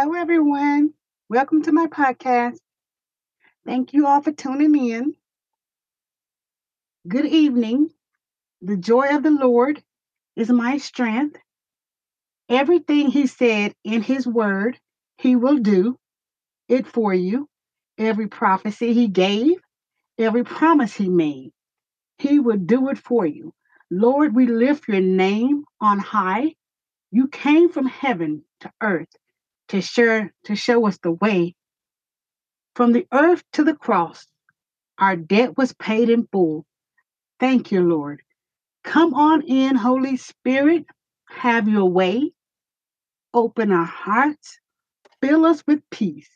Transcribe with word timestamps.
Hello, 0.00 0.12
everyone. 0.12 0.94
Welcome 1.28 1.62
to 1.62 1.72
my 1.72 1.88
podcast. 1.88 2.58
Thank 3.66 3.92
you 3.92 4.06
all 4.06 4.22
for 4.22 4.30
tuning 4.30 4.88
in. 4.88 5.14
Good 7.08 7.26
evening. 7.26 7.90
The 8.62 8.76
joy 8.76 9.08
of 9.16 9.24
the 9.24 9.32
Lord 9.32 9.82
is 10.36 10.50
my 10.50 10.78
strength. 10.78 11.36
Everything 12.48 13.08
He 13.08 13.26
said 13.26 13.74
in 13.82 14.02
His 14.02 14.24
word, 14.24 14.78
He 15.16 15.34
will 15.34 15.58
do 15.58 15.98
it 16.68 16.86
for 16.86 17.12
you. 17.12 17.48
Every 17.98 18.28
prophecy 18.28 18.92
He 18.92 19.08
gave, 19.08 19.56
every 20.16 20.44
promise 20.44 20.94
He 20.94 21.08
made, 21.08 21.50
He 22.18 22.38
will 22.38 22.58
do 22.58 22.88
it 22.90 22.98
for 22.98 23.26
you. 23.26 23.52
Lord, 23.90 24.36
we 24.36 24.46
lift 24.46 24.86
your 24.86 25.00
name 25.00 25.64
on 25.80 25.98
high. 25.98 26.54
You 27.10 27.26
came 27.26 27.68
from 27.68 27.86
heaven 27.86 28.44
to 28.60 28.70
earth 28.80 29.08
to 29.68 29.80
share 29.80 30.32
to 30.44 30.56
show 30.56 30.86
us 30.86 30.98
the 30.98 31.12
way. 31.12 31.54
From 32.74 32.92
the 32.92 33.06
earth 33.12 33.42
to 33.54 33.64
the 33.64 33.74
cross, 33.74 34.26
our 34.98 35.16
debt 35.16 35.56
was 35.56 35.72
paid 35.74 36.10
in 36.10 36.26
full. 36.30 36.64
Thank 37.40 37.72
you, 37.72 37.82
Lord. 37.82 38.22
Come 38.84 39.14
on 39.14 39.42
in, 39.42 39.76
Holy 39.76 40.16
Spirit. 40.16 40.86
Have 41.28 41.68
your 41.68 41.86
way. 41.86 42.32
Open 43.34 43.70
our 43.70 43.84
hearts. 43.84 44.58
Fill 45.20 45.44
us 45.44 45.62
with 45.66 45.82
peace. 45.90 46.30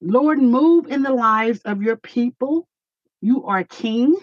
Lord, 0.00 0.38
move 0.38 0.86
in 0.88 1.02
the 1.02 1.12
lives 1.12 1.60
of 1.64 1.82
your 1.82 1.96
people. 1.96 2.66
You 3.20 3.44
are 3.46 3.64
King. 3.64 4.16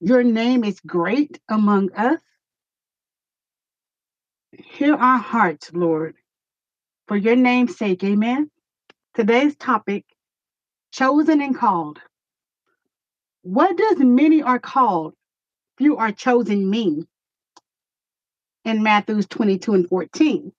Your 0.00 0.22
name 0.22 0.64
is 0.64 0.80
great 0.80 1.40
among 1.48 1.92
us. 1.92 2.20
Hear 4.52 4.94
our 4.94 5.18
hearts, 5.18 5.70
Lord 5.72 6.16
for 7.06 7.16
your 7.16 7.36
name's 7.36 7.76
sake. 7.76 8.02
Amen. 8.04 8.50
Today's 9.14 9.56
topic 9.56 10.04
chosen 10.92 11.40
and 11.40 11.56
called. 11.56 12.00
What 13.42 13.76
does 13.76 13.98
many 13.98 14.42
are 14.42 14.58
called? 14.58 15.14
Few 15.78 15.96
are 15.96 16.12
chosen 16.12 16.68
mean? 16.68 17.06
In 18.64 18.82
Matthews 18.82 19.26
22 19.26 19.74
and 19.74 19.88
14. 19.88 20.52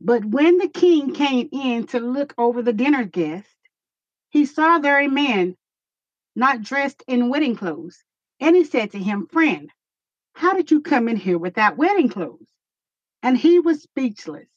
But 0.00 0.24
when 0.24 0.58
the 0.58 0.68
king 0.68 1.14
came 1.14 1.48
in 1.52 1.86
to 1.88 2.00
look 2.00 2.34
over 2.38 2.62
the 2.62 2.72
dinner 2.72 3.04
guests, 3.04 3.54
he 4.30 4.46
saw 4.46 4.78
there 4.78 5.00
a 5.00 5.08
man 5.08 5.56
not 6.36 6.62
dressed 6.62 7.02
in 7.06 7.28
wedding 7.28 7.56
clothes. 7.56 8.02
And 8.40 8.56
he 8.56 8.64
said 8.64 8.92
to 8.92 8.98
him, 8.98 9.26
Friend, 9.26 9.70
how 10.34 10.54
did 10.54 10.70
you 10.70 10.80
come 10.80 11.08
in 11.08 11.16
here 11.16 11.38
without 11.38 11.76
wedding 11.76 12.08
clothes? 12.08 12.48
And 13.22 13.36
he 13.36 13.58
was 13.60 13.82
speechless. 13.82 14.48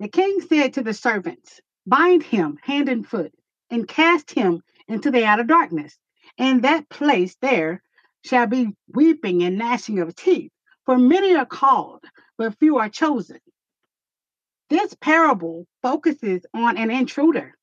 The 0.00 0.08
king 0.08 0.40
said 0.42 0.74
to 0.74 0.82
the 0.82 0.94
servants, 0.94 1.60
Bind 1.86 2.22
him 2.22 2.58
hand 2.62 2.88
and 2.88 3.06
foot, 3.06 3.32
and 3.70 3.88
cast 3.88 4.30
him 4.30 4.62
into 4.88 5.10
the 5.10 5.24
outer 5.24 5.44
darkness. 5.44 5.96
And 6.38 6.62
that 6.62 6.88
place 6.88 7.36
there 7.40 7.82
shall 8.24 8.46
be 8.46 8.74
weeping 8.88 9.42
and 9.42 9.56
gnashing 9.56 10.00
of 10.00 10.14
teeth, 10.14 10.52
for 10.84 10.98
many 10.98 11.34
are 11.34 11.46
called, 11.46 12.04
but 12.36 12.58
few 12.58 12.78
are 12.78 12.88
chosen. 12.88 13.38
This 14.68 14.94
parable 14.94 15.66
focuses 15.82 16.44
on 16.52 16.76
an 16.76 16.90
intruder 16.90 17.56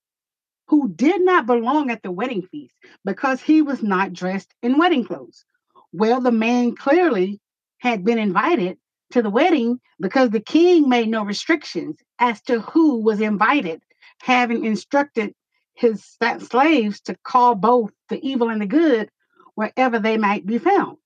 who 0.68 0.90
did 0.90 1.22
not 1.22 1.46
belong 1.46 1.92
at 1.92 2.02
the 2.02 2.12
wedding 2.12 2.44
feast 2.44 2.76
because 3.04 3.42
he 3.42 3.62
was 3.62 3.84
not 3.84 4.14
dressed 4.14 4.54
in 4.62 4.78
wedding 4.78 5.06
clothes. 5.06 5.46
Well, 5.92 6.22
the 6.22 6.32
man 6.32 6.76
clearly 6.76 7.42
had 7.78 8.06
been 8.06 8.18
invited, 8.18 8.78
to 9.12 9.22
the 9.22 9.30
wedding 9.30 9.80
because 10.00 10.30
the 10.30 10.40
king 10.40 10.90
made 10.90 11.10
no 11.10 11.24
restrictions 11.24 11.98
as 12.20 12.42
to 12.44 12.62
who 12.62 13.02
was 13.04 13.22
invited, 13.22 13.82
having 14.22 14.66
instructed 14.66 15.34
his 15.76 16.18
slaves 16.40 17.02
to 17.02 17.16
call 17.24 17.56
both 17.56 17.92
the 18.10 18.26
evil 18.28 18.50
and 18.50 18.62
the 18.62 18.66
good 18.66 19.10
wherever 19.56 20.00
they 20.00 20.18
might 20.18 20.46
be 20.46 20.58
found. 20.58 20.98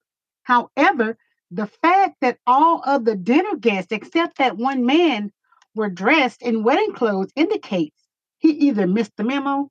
However, 0.44 1.18
the 1.52 1.68
fact 1.68 2.18
that 2.22 2.40
all 2.46 2.82
of 2.86 3.06
the 3.06 3.16
dinner 3.16 3.56
guests, 3.56 3.92
except 3.92 4.38
that 4.38 4.58
one 4.58 4.86
man, 4.86 5.32
were 5.76 5.90
dressed 5.90 6.42
in 6.42 6.64
wedding 6.64 6.94
clothes 6.94 7.32
indicates 7.36 7.96
he 8.40 8.50
either 8.52 8.88
missed 8.88 9.16
the 9.18 9.24
memo 9.24 9.70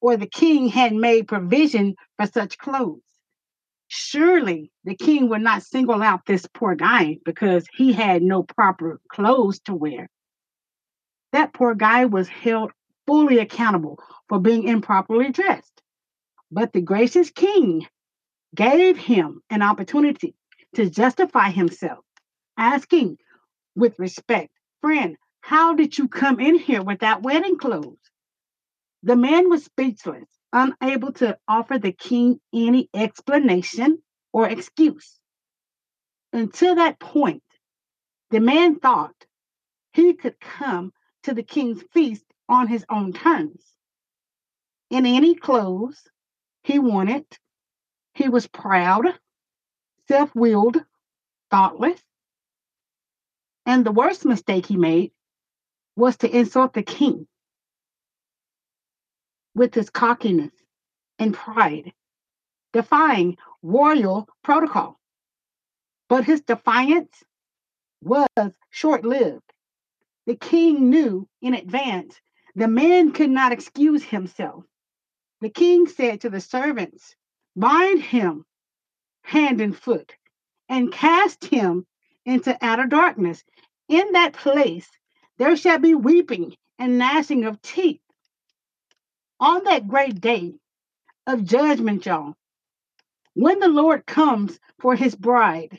or 0.00 0.16
the 0.16 0.26
king 0.26 0.68
had 0.68 0.92
made 0.92 1.28
provision 1.28 1.94
for 2.18 2.26
such 2.26 2.58
clothes 2.58 3.02
surely 3.94 4.72
the 4.84 4.96
king 4.96 5.28
would 5.28 5.42
not 5.42 5.62
single 5.62 6.02
out 6.02 6.26
this 6.26 6.46
poor 6.52 6.74
guy 6.74 7.18
because 7.24 7.64
he 7.72 7.92
had 7.92 8.22
no 8.22 8.42
proper 8.42 9.00
clothes 9.08 9.60
to 9.60 9.74
wear. 9.74 10.08
That 11.32 11.52
poor 11.52 11.74
guy 11.74 12.04
was 12.06 12.28
held 12.28 12.72
fully 13.06 13.38
accountable 13.38 13.98
for 14.28 14.40
being 14.40 14.64
improperly 14.64 15.30
dressed. 15.30 15.82
But 16.50 16.72
the 16.72 16.80
gracious 16.80 17.30
king 17.30 17.86
gave 18.54 18.96
him 18.96 19.42
an 19.50 19.62
opportunity 19.62 20.34
to 20.74 20.90
justify 20.90 21.50
himself, 21.50 22.04
asking 22.56 23.18
with 23.76 23.98
respect, 23.98 24.50
Friend, 24.80 25.16
how 25.40 25.74
did 25.74 25.96
you 25.98 26.08
come 26.08 26.40
in 26.40 26.58
here 26.58 26.82
without 26.82 27.22
wedding 27.22 27.58
clothes? 27.58 27.98
The 29.02 29.16
man 29.16 29.50
was 29.50 29.64
speechless 29.64 30.28
unable 30.54 31.12
to 31.12 31.36
offer 31.48 31.78
the 31.78 31.92
king 31.92 32.40
any 32.54 32.88
explanation 32.94 33.98
or 34.32 34.48
excuse. 34.48 35.18
Until 36.32 36.76
that 36.76 37.00
point, 37.00 37.42
the 38.30 38.40
man 38.40 38.78
thought 38.78 39.14
he 39.92 40.14
could 40.14 40.38
come 40.40 40.92
to 41.24 41.34
the 41.34 41.42
king's 41.42 41.82
feast 41.92 42.24
on 42.48 42.68
his 42.68 42.84
own 42.88 43.12
terms. 43.12 43.64
In 44.90 45.06
any 45.06 45.34
clothes 45.34 46.00
he 46.62 46.78
wanted, 46.78 47.26
he 48.14 48.28
was 48.28 48.46
proud, 48.46 49.06
self 50.06 50.34
willed, 50.34 50.82
thoughtless. 51.50 52.00
And 53.66 53.84
the 53.84 53.92
worst 53.92 54.24
mistake 54.24 54.66
he 54.66 54.76
made 54.76 55.12
was 55.96 56.16
to 56.18 56.36
insult 56.36 56.74
the 56.74 56.82
king 56.82 57.26
with 59.54 59.74
his 59.74 59.90
cockiness 59.90 60.52
and 61.18 61.34
pride, 61.34 61.92
defying 62.72 63.36
royal 63.62 64.28
protocol. 64.42 64.98
But 66.08 66.24
his 66.24 66.42
defiance 66.42 67.24
was 68.02 68.28
short 68.70 69.04
lived. 69.04 69.52
The 70.26 70.36
king 70.36 70.90
knew 70.90 71.28
in 71.42 71.54
advance 71.54 72.20
the 72.54 72.68
man 72.68 73.12
could 73.12 73.30
not 73.30 73.52
excuse 73.52 74.02
himself. 74.04 74.64
The 75.40 75.50
king 75.50 75.86
said 75.88 76.22
to 76.22 76.30
the 76.30 76.40
servants, 76.40 77.14
Bind 77.56 78.02
him 78.02 78.44
hand 79.22 79.60
and 79.60 79.76
foot 79.76 80.14
and 80.68 80.92
cast 80.92 81.44
him 81.44 81.86
into 82.24 82.56
outer 82.64 82.86
darkness. 82.86 83.44
In 83.88 84.12
that 84.12 84.34
place 84.34 84.88
there 85.38 85.56
shall 85.56 85.78
be 85.78 85.94
weeping 85.94 86.54
and 86.78 86.98
gnashing 86.98 87.44
of 87.44 87.60
teeth 87.62 88.00
on 89.44 89.62
that 89.64 89.86
great 89.86 90.22
day 90.22 90.54
of 91.26 91.44
judgment, 91.44 92.06
y'all, 92.06 92.34
when 93.34 93.60
the 93.60 93.68
Lord 93.68 94.06
comes 94.06 94.58
for 94.80 94.96
his 94.96 95.14
bride, 95.14 95.78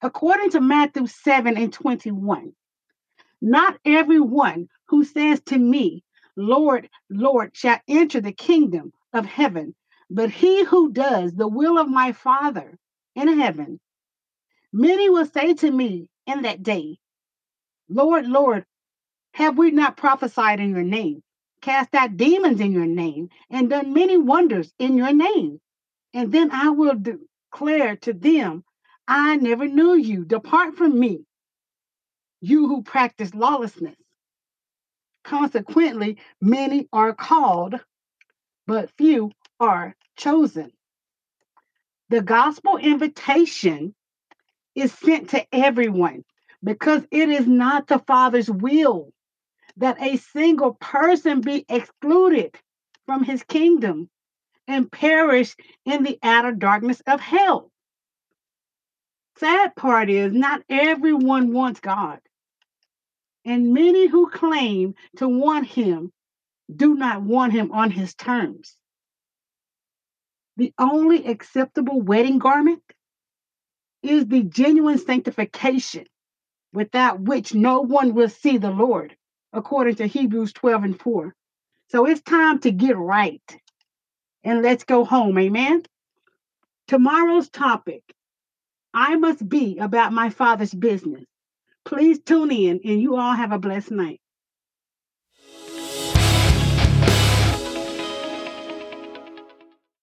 according 0.00 0.52
to 0.52 0.62
Matthew 0.62 1.06
7 1.06 1.58
and 1.58 1.70
21, 1.70 2.54
not 3.42 3.76
everyone 3.84 4.70
who 4.86 5.04
says 5.04 5.42
to 5.46 5.58
me, 5.58 6.04
Lord, 6.38 6.88
Lord, 7.10 7.54
shall 7.54 7.78
enter 7.86 8.22
the 8.22 8.32
kingdom 8.32 8.94
of 9.12 9.26
heaven, 9.26 9.74
but 10.08 10.30
he 10.30 10.64
who 10.64 10.90
does 10.90 11.34
the 11.34 11.48
will 11.48 11.76
of 11.76 11.90
my 11.90 12.12
Father 12.12 12.78
in 13.14 13.38
heaven. 13.38 13.78
Many 14.72 15.10
will 15.10 15.26
say 15.26 15.52
to 15.52 15.70
me 15.70 16.08
in 16.26 16.42
that 16.42 16.62
day, 16.62 16.96
Lord, 17.90 18.26
Lord, 18.26 18.64
have 19.34 19.58
we 19.58 19.70
not 19.70 19.98
prophesied 19.98 20.60
in 20.60 20.70
your 20.70 20.82
name? 20.82 21.22
Cast 21.66 21.92
out 21.96 22.16
demons 22.16 22.60
in 22.60 22.70
your 22.70 22.86
name, 22.86 23.28
and 23.50 23.68
done 23.68 23.92
many 23.92 24.16
wonders 24.16 24.72
in 24.78 24.96
your 24.96 25.12
name. 25.12 25.60
And 26.14 26.30
then 26.30 26.52
I 26.52 26.70
will 26.70 26.94
declare 26.94 27.96
to 28.02 28.12
them, 28.12 28.62
I 29.08 29.34
never 29.34 29.66
knew 29.66 29.94
you. 29.94 30.24
Depart 30.24 30.76
from 30.76 30.96
me, 30.96 31.24
you 32.40 32.68
who 32.68 32.84
practice 32.84 33.34
lawlessness. 33.34 33.96
Consequently, 35.24 36.18
many 36.40 36.88
are 36.92 37.12
called, 37.12 37.74
but 38.68 38.92
few 38.96 39.32
are 39.58 39.96
chosen. 40.16 40.70
The 42.10 42.22
gospel 42.22 42.76
invitation 42.76 43.92
is 44.76 44.92
sent 44.92 45.30
to 45.30 45.44
everyone 45.52 46.22
because 46.62 47.02
it 47.10 47.28
is 47.28 47.48
not 47.48 47.88
the 47.88 47.98
Father's 47.98 48.48
will 48.48 49.10
that 49.78 50.00
a 50.00 50.16
single 50.16 50.74
person 50.74 51.40
be 51.40 51.64
excluded 51.68 52.54
from 53.06 53.24
his 53.24 53.42
kingdom 53.44 54.08
and 54.66 54.90
perish 54.90 55.54
in 55.84 56.02
the 56.02 56.18
outer 56.22 56.52
darkness 56.52 57.02
of 57.06 57.20
hell. 57.20 57.70
Sad 59.38 59.76
part 59.76 60.08
is, 60.08 60.32
not 60.32 60.62
everyone 60.68 61.52
wants 61.52 61.80
God. 61.80 62.20
And 63.44 63.74
many 63.74 64.08
who 64.08 64.28
claim 64.30 64.94
to 65.18 65.28
want 65.28 65.66
him 65.66 66.12
do 66.74 66.94
not 66.94 67.22
want 67.22 67.52
him 67.52 67.70
on 67.70 67.90
his 67.90 68.14
terms. 68.14 68.76
The 70.56 70.72
only 70.78 71.26
acceptable 71.26 72.00
wedding 72.00 72.38
garment 72.38 72.82
is 74.02 74.26
the 74.26 74.42
genuine 74.42 74.98
sanctification 74.98 76.06
without 76.72 77.20
which 77.20 77.54
no 77.54 77.82
one 77.82 78.14
will 78.14 78.28
see 78.28 78.56
the 78.58 78.70
Lord, 78.70 79.16
according 79.56 79.96
to 79.96 80.06
Hebrews 80.06 80.52
12 80.52 80.84
and 80.84 81.00
4. 81.00 81.34
So 81.88 82.06
it's 82.06 82.20
time 82.20 82.60
to 82.60 82.70
get 82.70 82.96
right 82.96 83.42
and 84.44 84.62
let's 84.62 84.84
go 84.84 85.04
home. 85.04 85.38
Amen. 85.38 85.82
Tomorrow's 86.88 87.48
topic 87.48 88.02
I 88.94 89.16
must 89.16 89.46
be 89.48 89.78
about 89.78 90.12
my 90.12 90.30
Father's 90.30 90.74
business. 90.74 91.24
Please 91.84 92.20
tune 92.20 92.50
in 92.50 92.80
and 92.84 93.00
you 93.00 93.16
all 93.16 93.34
have 93.34 93.52
a 93.52 93.58
blessed 93.58 93.90
night. 93.90 94.20